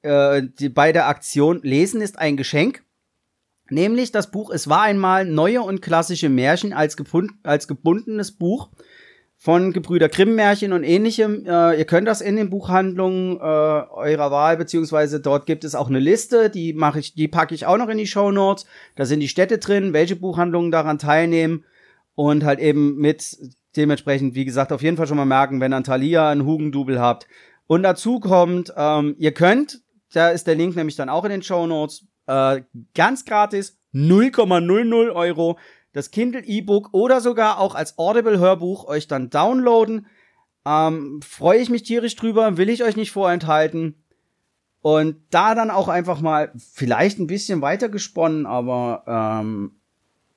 [0.00, 2.82] äh, die, bei der Aktion Lesen ist ein Geschenk.
[3.70, 6.96] Nämlich das Buch Es war einmal neue und klassische Märchen als,
[7.42, 8.70] als gebundenes Buch
[9.36, 11.44] von Gebrüder Grimm Märchen und ähnlichem.
[11.46, 15.88] Äh, ihr könnt das in den Buchhandlungen äh, eurer Wahl, beziehungsweise dort gibt es auch
[15.88, 18.66] eine Liste, die mache ich, die packe ich auch noch in die Show Notes.
[18.94, 21.64] Da sind die Städte drin, welche Buchhandlungen daran teilnehmen
[22.14, 23.36] und halt eben mit
[23.76, 27.26] dementsprechend, wie gesagt, auf jeden Fall schon mal merken, wenn ihr Thalia einen Hugendubel habt.
[27.66, 29.80] Und dazu kommt, ähm, ihr könnt,
[30.12, 32.62] da ist der Link nämlich dann auch in den Show Notes, äh,
[32.94, 35.58] ganz gratis 0,00 Euro
[35.92, 40.06] das Kindle E-Book oder sogar auch als Audible Hörbuch euch dann downloaden.
[40.66, 43.94] Ähm, Freue ich mich tierisch drüber, will ich euch nicht vorenthalten.
[44.82, 49.80] Und da dann auch einfach mal vielleicht ein bisschen weiter gesponnen, aber ähm,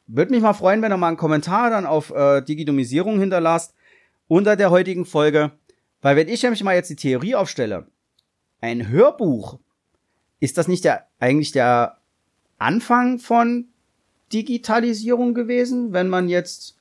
[0.08, 3.76] würde mich mal freuen, wenn ihr mal einen Kommentar dann auf äh, Digidomisierung hinterlasst
[4.28, 5.52] unter der heutigen Folge.
[6.02, 7.88] Weil wenn ich nämlich mal jetzt die Theorie aufstelle,
[8.62, 9.60] ein Hörbuch,
[10.40, 11.98] ist das nicht der, eigentlich der
[12.58, 13.68] Anfang von
[14.32, 16.78] Digitalisierung gewesen, wenn man jetzt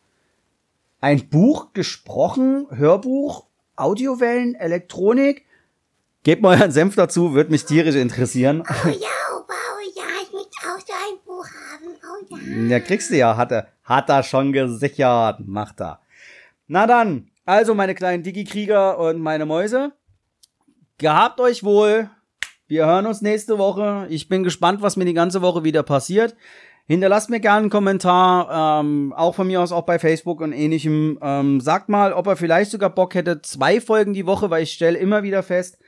[1.01, 3.47] ein Buch gesprochen, Hörbuch,
[3.77, 5.45] Audiowellen, Elektronik.
[6.25, 8.63] Gebt mal euren Senf dazu, wird mich tierisch interessieren.
[8.69, 11.97] Oh ja, Opa, oh ja, ich möchte auch so ein Buch haben.
[12.03, 12.77] Oh ja.
[12.77, 16.01] Ja, kriegst du ja, hat er, hat er schon gesichert, macht er.
[16.67, 19.93] Na dann, also meine kleinen Digi-Krieger und meine Mäuse.
[20.99, 22.11] Gehabt euch wohl.
[22.69, 24.07] Wir hören uns nächste Woche.
[24.11, 26.37] Ich bin gespannt, was mir die ganze Woche wieder passiert.
[26.87, 31.19] Hinterlasst mir gerne einen Kommentar, ähm, auch von mir aus auch bei Facebook und ähnlichem.
[31.23, 34.73] Ähm, sagt mal, ob er vielleicht sogar Bock hätte, zwei Folgen die Woche, weil ich
[34.73, 35.79] stelle immer wieder fest,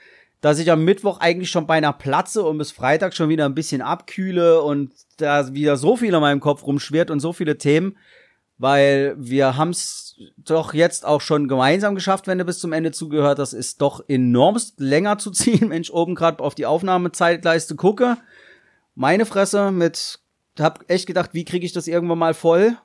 [0.41, 3.83] dass ich am Mittwoch eigentlich schon beinahe platze und bis Freitag schon wieder ein bisschen
[3.83, 7.99] abkühle und da wieder so viel in meinem Kopf rumschwirrt und so viele Themen,
[8.61, 13.39] weil wir haben's doch jetzt auch schon gemeinsam geschafft, wenn du bis zum Ende zugehört
[13.39, 18.19] hast, ist doch enormst länger zu ziehen, wenn ich oben gerade auf die Aufnahmezeitleiste gucke.
[18.95, 20.21] Meine Fresse mit
[20.59, 22.77] hab echt gedacht, wie kriege ich das irgendwann mal voll?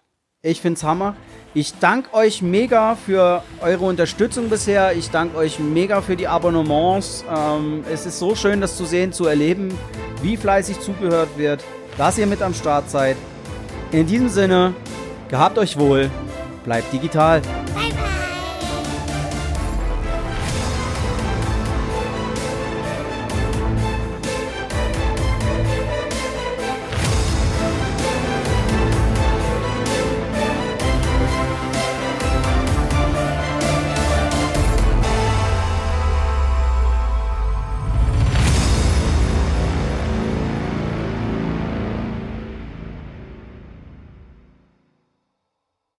[0.42, 1.14] Ich find's Hammer.
[1.54, 4.94] Ich danke euch mega für eure Unterstützung bisher.
[4.94, 7.26] Ich danke euch mega für die Abonnements.
[7.30, 9.78] Ähm, es ist so schön, das zu sehen, zu erleben,
[10.22, 11.66] wie fleißig zugehört wird,
[11.98, 13.18] dass ihr mit am Start seid.
[13.92, 14.74] In diesem Sinne,
[15.36, 16.10] gehabt euch wohl,
[16.64, 17.42] bleibt digital.